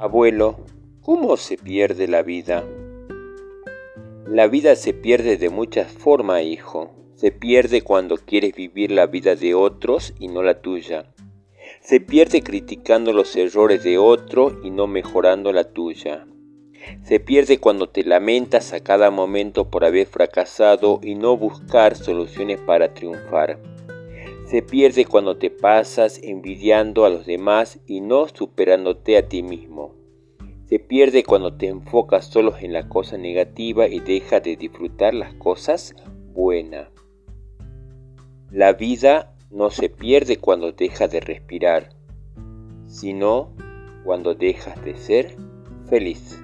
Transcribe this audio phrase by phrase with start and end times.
[0.00, 0.60] Abuelo,
[1.02, 2.62] ¿cómo se pierde la vida?
[4.28, 6.92] La vida se pierde de muchas formas, hijo.
[7.16, 11.12] Se pierde cuando quieres vivir la vida de otros y no la tuya.
[11.80, 16.28] Se pierde criticando los errores de otro y no mejorando la tuya.
[17.02, 22.60] Se pierde cuando te lamentas a cada momento por haber fracasado y no buscar soluciones
[22.60, 23.58] para triunfar.
[24.48, 29.87] Se pierde cuando te pasas envidiando a los demás y no superándote a ti mismo.
[30.68, 35.32] Se pierde cuando te enfocas solo en la cosa negativa y dejas de disfrutar las
[35.34, 35.94] cosas
[36.34, 36.88] buenas.
[38.50, 41.88] La vida no se pierde cuando dejas de respirar,
[42.86, 43.54] sino
[44.04, 45.36] cuando dejas de ser
[45.88, 46.38] feliz.